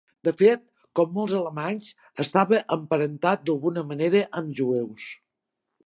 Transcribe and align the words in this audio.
De 0.27 0.31
fet, 0.37 0.61
com 0.99 1.11
molts 1.17 1.35
alemanys, 1.41 1.91
estava 2.25 2.63
emparentat 2.79 3.47
d'alguna 3.51 3.87
manera 3.93 4.27
amb 4.43 4.61
jueus. 4.63 5.11